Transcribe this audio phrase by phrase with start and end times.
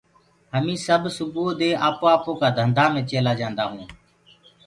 [0.53, 3.87] همي سب سُبوُئو دي آپو آپو ڪآ ڌندآ مي چيلآ جانٚدآ هونٚ